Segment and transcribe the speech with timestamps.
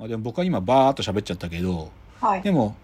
[0.00, 1.90] まあ、でも僕は今バーっと喋っちゃったけど
[2.20, 2.42] はい。
[2.42, 2.74] でも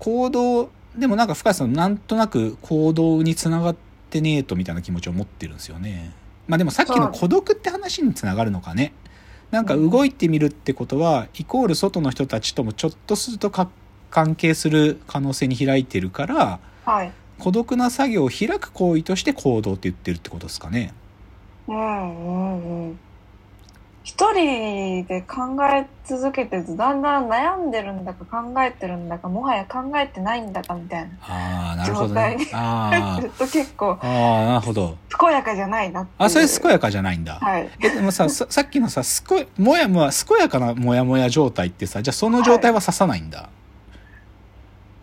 [0.00, 3.76] 行動でもなんか深谷さんなんとなく行動につながっ
[4.10, 6.12] てねえとみたいな気持ちを持ってるんですよね。
[6.48, 8.92] まあでもさっきの孤独って話につながるのかね。
[9.50, 13.68] なんか動いてみるってことはイコール外の人たちともちょっとするとか
[14.10, 17.12] 関係する可能性に開いてるからはい。
[17.38, 20.92] 孤独な作業を開く行為として行動って言ってるってことですかね。
[21.68, 22.98] うんうんうん
[24.06, 34.96] 一人で考え続けてるとだんだん悩んでるんだか考えてるんだかもはや考えてないんだかみたいな状態にあずっと結構ーあーなるほど。
[35.18, 37.68] 健やかじゃないなあそれ健やかじゃないんだ、はい。
[37.80, 43.48] えでもささ さっきのさすこもやもや健やかなもやもや状態ってさじゃあその状態は刺さないんだ、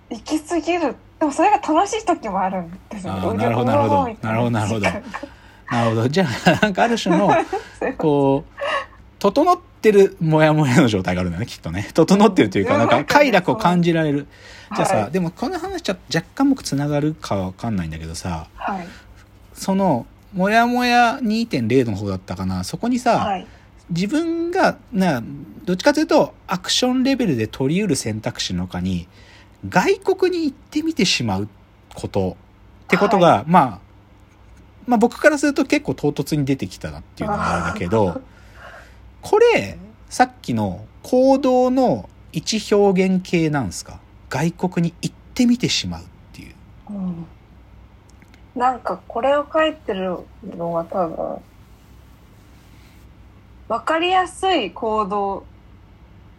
[0.09, 0.95] 行き過ぎる。
[1.19, 3.33] でもそれが楽しい時もあるんですよ。
[3.33, 4.07] なるほどなるほど。
[4.21, 4.87] なるほどなるほど。
[5.71, 6.07] なるほど。
[6.07, 7.29] じゃあなんかある種の
[7.97, 8.62] こう
[9.23, 11.87] 整ってるもやもやの状態があるんだねきっとね。
[11.93, 14.27] 整ってるというかなんか快楽を感じられる。
[14.75, 18.87] じゃあさ、はいでもこの話じゃ若干僕つながるかわかんないんだけどさはい。
[19.53, 22.65] そのもやもや2.0の方だったかな。
[22.65, 23.47] そこにさ、はい。
[23.91, 25.23] 自分がな
[25.63, 29.07] どっちかというとアクションレベルで取り得る選択肢の中に
[29.69, 31.47] 外国に行ってみてしまう
[31.95, 32.35] こと
[32.83, 33.79] ってことが、まあ
[34.85, 38.21] まあ僕からすると結構唐突に出てきたなっていうのがあるんだけど
[39.23, 39.77] これ
[40.09, 43.99] さっきの行動の一表現系なんですか？
[44.29, 46.55] 外国に行ってみてしまうっていう。
[46.89, 47.25] うん
[48.55, 50.19] なんかこれを書いてる
[50.55, 51.37] のは多分
[53.67, 55.43] 分かりやすい行動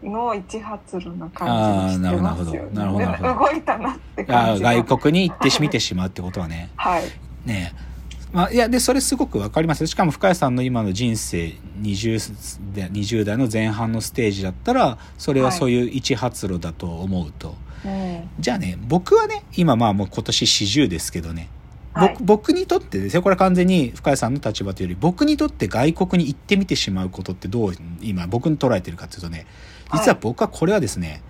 [0.00, 2.70] の一発路な感じにしてますよね。
[2.72, 4.62] なるほどなるほど動いたなってあ感じ。
[4.62, 6.70] が外国に行ってみてしまうってことはね。
[6.77, 7.02] はい。
[7.46, 7.93] ねえ。
[8.34, 9.86] まあ、いや、で、それすごくわかります。
[9.86, 17.50] しかも深谷さんの今の人生20で、20代の前半のステージだったら、それはそういう一発路だと思うと。
[17.50, 17.55] うん
[18.40, 21.48] じゃあね、僕はね、今まあもう今年40ですけどね、
[21.92, 29.46] はい僕僕にとってですよ、これは完全に深谷さんの立場というより、僕にとって外国に行ってみてしまうことってどう今僕に捉えてるかというとね、
[29.92, 31.22] 実は僕はこれはですね、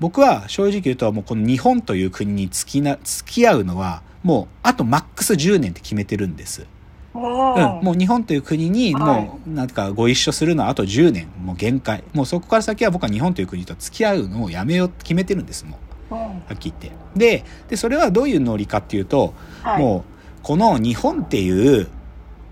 [0.00, 6.66] 僕は正直言うともうこの日本という国に付きな付き合うのはもうあとマックス10年って決めてるんです。
[7.14, 11.28] もうん、もう日本という国にもうなんかご一緒するのはあと10年。
[11.42, 12.04] もう限界。
[12.12, 15.64] もうそこから先は僕は日本という国と付き合うのをやめようって決めてるんです。
[15.64, 15.78] も
[16.10, 16.14] う。
[16.14, 16.20] うん。
[16.20, 16.98] はっきり言って。
[17.16, 19.82] ででそれはどういうノリかっていうと、はい。
[19.82, 20.04] も
[20.40, 21.88] うこの日本っていう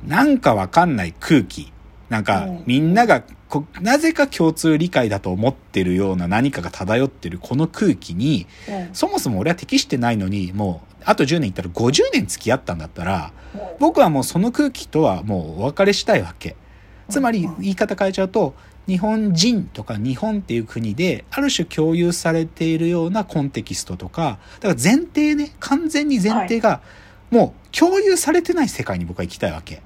[0.06, 1.72] なんかわかんない空気
[2.08, 2.62] なんかうん。
[2.66, 8.94] みんながこなぜか共通理解だと思ってるような何かが漂ってるこの空気にうん。
[8.94, 13.32] そもそも俺は適してないのにもうあと10年いったら50年付き合ったんだったら
[13.78, 16.56] 僕はもうその空気とはもうお別れしたいわけ。
[17.08, 18.54] つまり言い方変えちゃうと
[18.88, 26.80] 日本人とか日本っていう国である種共有されているようなコンテキストとかだから前提ね完全に前提が
[27.30, 29.82] もう共有されてない世界に僕は行きたいわけ。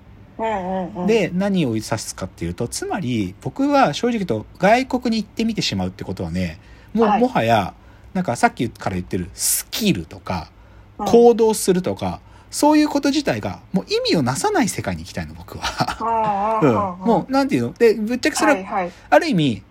[1.07, 6.59] で何を指すかっていうとつまり僕は正直言うと外国に行ってみてしまうってことはね
[6.95, 7.21] もうはい。
[7.21, 7.75] もはや
[8.15, 10.51] なんかさっきから言ってるスキルとか
[10.99, 11.07] うん。
[11.07, 12.21] 行動するとか、
[12.51, 16.61] そういうこと自体がもう意味をなさない世界に行きたいの僕は。
[17.01, 17.73] うん、もうなんていうの？
[17.73, 18.93] でぶっちゃけそれははいはい。
[19.09, 19.63] ある意味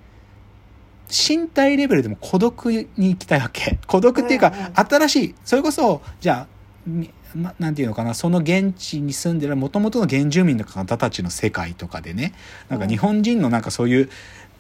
[1.10, 3.78] 身体レベルでも孤独に行きたいわけ。
[3.86, 4.74] 孤独っていうか、うんうん。
[4.74, 6.48] 新しいそれこそじゃあ
[7.36, 12.34] みななんていうのかなその現地に住んでるもともとの原住民の方たちの世界とかでね
[12.70, 14.10] なんか日本人のなんかそういう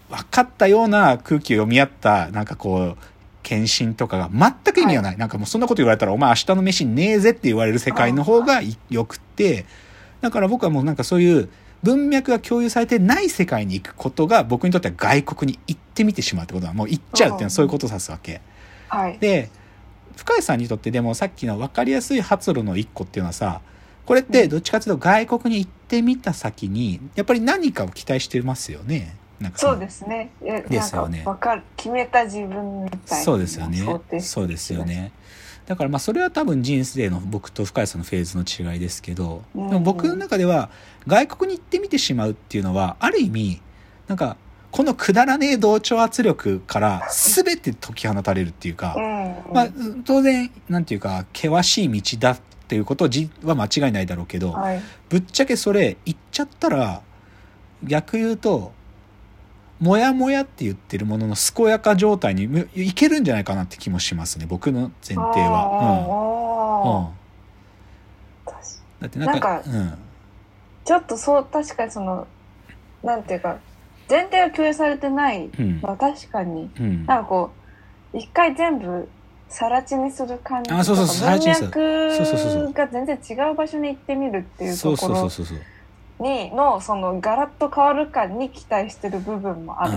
[0.09, 2.97] 分かったような空気を読み合ったなんかこう
[3.43, 8.77] 献身とかが全く意味がない、なんかもうそんなこと言われたらお前明日の飯ねえぜって言われる世界の方がい。
[8.89, 9.65] よくって
[10.21, 11.49] だから僕はもうなんかそういう
[11.81, 18.41] 文脈が共有されてない世界に行くことが僕にとっては外国に行ってみてしまうってことはもう行っちゃうっていうのはそういうことを指すわけ。
[18.89, 19.17] はい。
[19.19, 19.49] で
[20.19, 23.61] 深谷さんにとってでもさっきの分かりやすい発露の一個っていうのはさ
[24.05, 29.15] これってどっちかというと外国に行ってみた先にやっぱり何かを期待してますよね。
[29.39, 30.31] なんかのそうですね。
[30.43, 31.23] えですよね。
[31.25, 33.79] わかる決めた自分みたいなそうですよね。
[34.19, 35.13] そうですよね。
[35.67, 40.69] だからまあそれは多分人生の僕と深谷さんのフェーズの違いですけど、でも僕の中では
[41.07, 43.61] 外国に行ってみてしまうっていうのはある意味
[44.07, 44.35] なんか
[44.71, 49.53] このくだらねえ同調圧力から全て解き放たれるっていうか、うん。
[49.53, 49.67] まあ
[50.05, 54.81] 当然なんていうか険しい道だっていうことじは間違いないだろうけど、はい。
[55.09, 57.01] ぶっちゃけそれ言っちゃったら
[57.83, 58.71] 逆言うと
[59.79, 67.13] もやもやって言ってるものの健やか状態にむいけるんじゃないかなって気もしますね僕の前提は。
[68.45, 68.51] うん。
[68.51, 68.61] うん、
[69.01, 69.97] だってなんかなんか
[70.85, 72.27] ちょっとそう確かにその
[73.03, 73.57] なんていうか
[74.09, 75.49] 前提が共有されてない。
[75.57, 75.81] うん。
[75.81, 77.05] のは確かに、うん。
[77.05, 77.51] なんかこ
[78.13, 79.07] う、一回全部、
[79.47, 80.95] さら地にする感じとか文
[81.57, 85.27] 脈が全然違う場所に行ってみるっていうところ
[86.19, 89.93] にのそのガラッと変わる感に期待してる部分もある、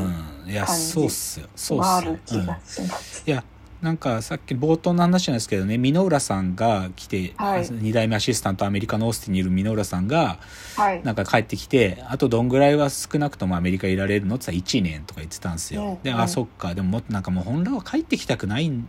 [0.65, 1.49] 感じそうっすよ。
[1.55, 3.25] そうっはある気がします。
[3.27, 3.45] いや
[3.83, 7.63] なんかさっき冒頭の話なんですけどね箕浦さんが来て、はい。
[7.63, 10.39] 2代目アシスタントアメリカのオースティンにいる箕浦さんが
[10.77, 11.03] はい。
[11.03, 16.75] なんか帰ってきてあとどんぐらいは少なくともアメリカいられるのって言ったら1年とか言ってたんですよ、で、あそっか。
[16.75, 18.85] でももっとなんかもう本来は帰ってきたくないんい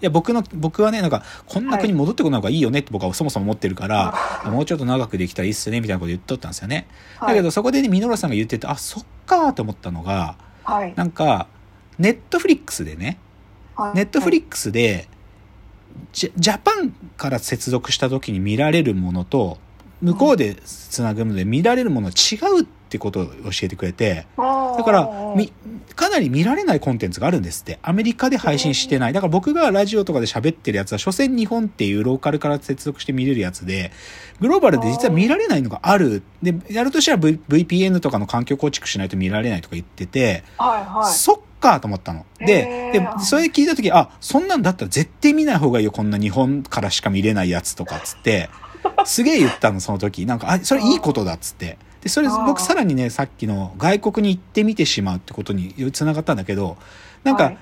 [0.00, 4.14] や僕の僕はねなんかこんな国戻ってこない方がいいよねって僕はそもそも思ってるから、
[4.46, 7.28] もうちょっと長くできたらいいっすねみたいなこと言っとったんですよね、はい。
[7.28, 10.94] だけどそこでね箕浦さんが言っててあそっかーと思ったのがはい。
[10.96, 11.46] なんか
[11.98, 13.16] ネットフリックスでねはい
[13.94, 15.08] ネットフリックスで
[16.12, 19.58] ジャパンから接続した時に見られるものと
[20.00, 25.52] 向こうでつなぐので見られるもの違うってことを教えてくれてだだからみ
[25.94, 33.92] かなり見られないコンテンツがあるんですってアメリカで配信してないだから僕がラジオとかで喋ってるやつは所詮日本っていうローカルから接続して見れるやつで
[34.40, 41.12] グローバルで実は見られないのがあるでやるとしたら、v、VPN とかの環境構築しないと見られないとか言っててはいはい。
[41.12, 42.26] そっかと思ったの。
[42.40, 48.50] でで、それ聞いた時あ、そんなんだったら絶対見ない方がいいよ、こんな日本からしか見れないやつとかっつって、
[49.04, 50.26] すげえ言ったの、その時。
[50.26, 51.78] なんか、あ、それいいことだっつって。
[52.02, 56.76] で、それ僕さらにね、さっきの外国に行ってみてしまうってことに繋がったんだけど、
[57.24, 57.58] なんかはい、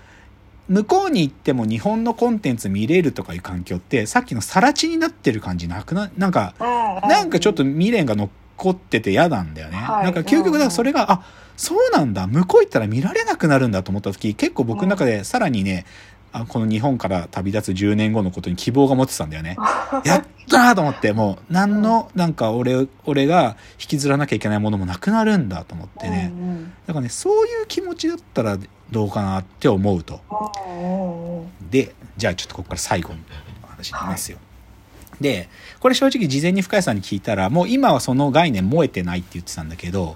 [0.69, 6.55] 向こうに行っても日本のコンテンツ見れるとかいう環境って、さっきのさら地になってる感じなくな、なんか、
[7.03, 9.77] なんかちょっと未練が残ってて嫌なんだよね。
[9.77, 10.05] はい。
[10.05, 11.23] なんか究極だからそれが、あ、
[11.57, 15.85] そうなんだ、向こう行ったら見られなくなるんだと思った時、結構僕の中でさらにね、
[16.33, 19.57] あこの日本から旅立つ10年後のことに希望が持ってたんだよね。
[20.05, 26.31] やったーと思って、もう何の、なんか俺、俺が引きずらなきゃいけないものもなくなるんだと思ってね。
[26.33, 28.59] うんうんだからね、そういう気持ちだったら
[28.91, 30.21] どうかなって思うと。
[31.71, 33.17] でじゃあちょっとここから最後の
[33.69, 34.39] 話になりますよ、
[35.21, 35.49] で
[35.79, 40.15] これ正直事前に深谷さんに聞いたらもう今はその概念燃えてないって言ってたんだけど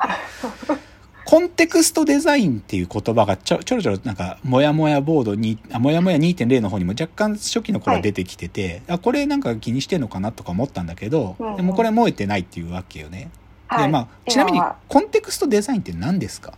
[1.25, 11.57] コンテクストデザインっていう言葉がちょちょろちょろなんかもやもやボードにあもやもや2.0の方にも若干初期の頃は出てきてて、あこれなんか気にしてんのかなとか思ったんだけど、うんうん。
[11.57, 13.31] でもこれ燃えてないっていうわけよね、
[13.69, 13.87] はい。
[13.87, 16.53] でまあちなみにコンテクストデザインって何ですか？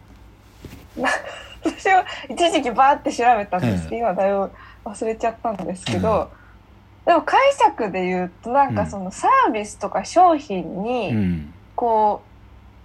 [1.63, 3.89] 私は一時期バーって調べたんです。
[3.89, 4.51] けど、う今だいぶ
[4.85, 6.31] 忘れちゃったんですけど、
[7.07, 11.53] でも解釈で言うとなんかそのサービスとか商品に、うん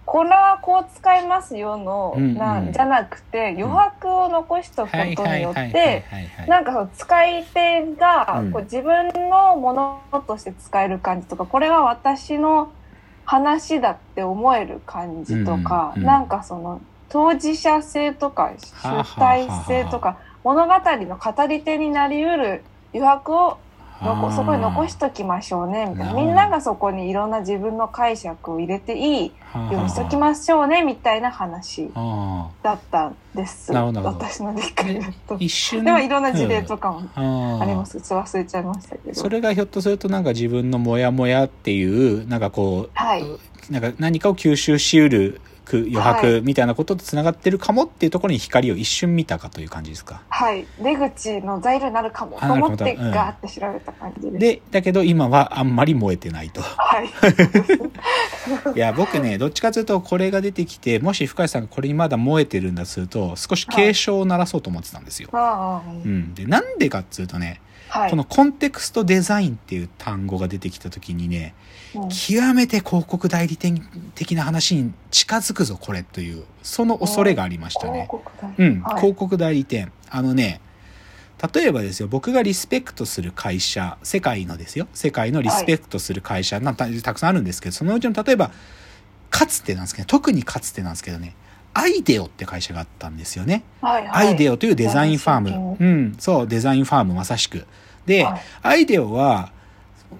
[0.06, 2.34] これはこう使いますよの、うんうん。
[2.36, 8.52] なんじゃなくて余白を残しとくことによってはいなんかその使い手がうん。
[8.52, 12.72] こう自分のものとして使える感じとかこれは私の
[13.26, 22.64] 話だって思える感じとか、うんうんなんかその当事者性とか主体性とか物語の語り手になりうる
[22.94, 23.58] 余白を
[24.02, 25.86] 残そこに残しときましょうね。
[25.86, 26.14] みたいな。
[26.14, 29.34] みんながそこにいろんな自分の解釈を入れていいよ
[29.80, 33.72] うにしときましょうねみたいな話あだったんです。
[33.72, 35.36] 私の理解だと。
[35.36, 35.38] あ。
[35.40, 35.84] 一瞬。
[35.84, 37.62] でもいろんな事例とかもうん。
[37.62, 38.02] あります。
[38.02, 39.14] ちょっと忘れちゃいましたけど。
[39.14, 43.24] それがひょっとするとなんか自分のモヤモヤっていうなんかこう、はい。
[43.70, 45.42] なんか何かを吸収しうる
[45.78, 50.22] 余は白みたいなこととつながってるかもっていうところに光を一瞬見たかという感じですか？
[50.30, 50.66] はい。
[50.82, 54.40] 出口の材料になるかもあと思ってガーって調べた感じです。
[54.40, 56.62] で、だけど今はあんまり燃えてないと。
[56.62, 57.10] はい。
[58.76, 65.30] いや、僕ね、どっちかというとこれが出てきて、もし深谷さんがこれにまだ燃えてるんだとすると、少し警鐘を鳴らそうと思ってたんですよ。
[65.34, 66.34] ああ、うん。
[66.34, 67.62] で、なんでかっつうとね、
[67.92, 68.10] はい。
[68.10, 71.54] このコンテクストデザインっていう単語が出てきた時にね、
[71.94, 72.10] うん。
[72.10, 78.08] 極めて広告代理店的な話に近づくぞこれというその恐れがありましたね。
[78.10, 78.24] 広。
[78.24, 78.96] 告代うん、はい。
[78.96, 79.92] 広告代理店。
[80.10, 80.62] あのね
[81.54, 84.88] 例えばですよ僕がリスペクトする会社世界のですよ。
[84.94, 88.52] 世界のリスペクトする会社なんたたくさんあるんですけどそのうちの例えば
[89.30, 91.36] かつてなんですけど特にかつてなんですけどね
[91.74, 93.64] アイデオって会社があったんですよね。
[93.82, 94.28] はいはい。
[94.28, 95.78] アイデオというデザインファーム。
[95.80, 97.66] うん、そう、デザインファームまさしく。
[98.06, 99.52] で、はいアイデオは、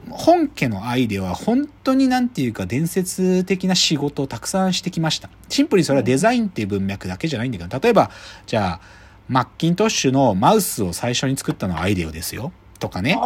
[0.10, 5.30] 本家のアイデオは本当になんていうか伝説的な仕事をたくさんしてきました。
[5.50, 8.10] シンプルにそれはデザインっていう文脈だけじゃないんだけど、例えば、
[8.46, 8.82] じゃあ、
[9.28, 12.52] マッキントッシュのマウスを最初に作ったのはアイデオですよ。
[12.82, 13.18] とかね。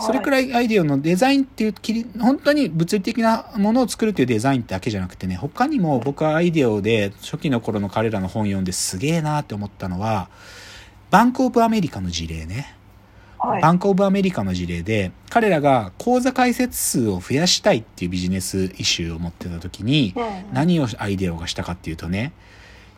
[0.00, 0.52] それくらい。
[0.54, 10.30] アイデアのデザインっていうきり、本当に物理的なものを作るっていうデザインだけじゃなくてね、他にも僕はアイデアで初期の頃の彼らの本読んですげえなって思ったのは、
[11.10, 12.74] バンクオブアメリカの事例ね。
[13.38, 13.62] はい。
[13.62, 22.32] バンクオブアメリカの事例で、彼らが口座開設数を増やしたいっていうビジネスイシューを持ってた時に、うん何をアイデアがしたかっていうとね、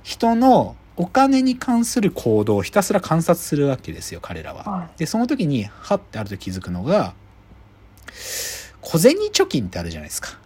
[0.05, 4.65] 人のお金に関する行動をひたすら観察するわけですよ彼らは。
[4.65, 7.15] はでその時にはってあると気づくのが
[8.81, 10.39] 小銭貯金ってあるじゃないですか。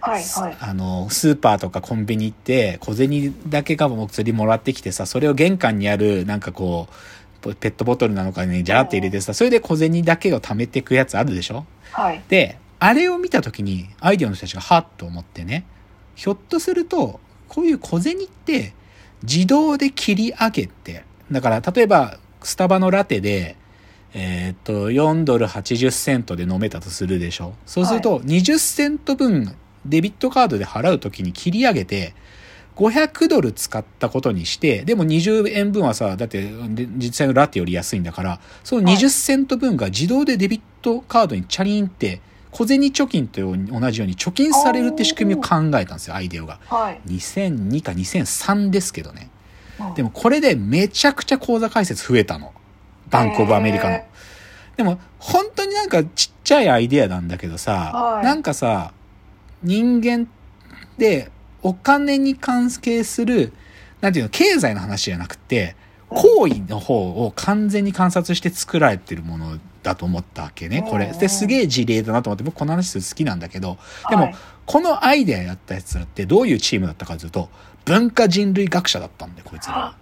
[0.00, 6.88] はいはいあのスーパーとかコンビニ行って小銭だけがも釣りもらってきてさそれを玄関にあるなんかこ
[7.44, 11.66] うペットボトルなのかにジャーって入れてさそれで小銭だけを貯めていくやつあるでしょ？
[11.92, 15.66] はいであれを見た時にアイデアの人たちがはっと思ってね
[16.14, 18.72] ひょっとするとこういう小銭って
[19.22, 23.56] 自動で切り上げてだから例えばスタバのラテで
[24.12, 27.54] えーっと4ドル80セントで飲めたとするでしょ。
[27.64, 29.54] そうすると20セント分
[29.86, 32.14] デビットカードで払う時に切り上げて
[32.76, 46.58] 500ドル使ったことにして、でも20円分はさ、だってで実際のラテより安いんだから、その20セント分が自動でデビットカードにチャリンって、小銭貯金と同じように貯金されるって仕組みを考えたんですよ、アイデアが。
[46.66, 49.30] はい2002か2003ですけどね。
[49.78, 52.52] うんでもこれでめちゃくちゃ口座開設増えたの。
[53.08, 54.06] バンクオブアメリカのへ。
[54.76, 58.92] でも本当になんかちっちゃいアイデアなんだけどさ、はいなんかさ、
[59.62, 60.28] 人間
[60.98, 61.30] で
[61.62, 63.52] お金に関係する、
[64.00, 65.76] なんていうの、経済の話じゃなくて、
[66.08, 71.12] 行為の方を完全に観察して作られてるものだと思ったわけね、これ。
[71.12, 74.34] で、すげえ事例だなと思って、僕この話す好きなんだけど、でもはい
[74.70, 77.48] このアイデアやったやつらってどういうチームだったかというと、
[77.84, 79.96] 文化人類学者だったんだよ、こいつら。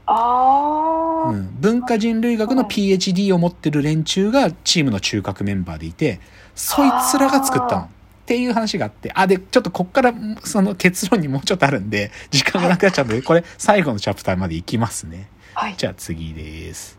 [1.30, 6.20] うん、文化人類学の PhD を持ってる連中がチームの中核メンバーでいて、
[6.54, 7.82] そいつらが作ったの。
[7.84, 7.88] っ
[8.26, 10.12] ていう話があって、あ、で、ちょっとこっから
[10.44, 15.30] その結論にもうちょっとあるんで、時間がなくなっちゃうので、これ最後のチャプターまでいきますね。
[15.54, 16.97] はいじゃあ次です。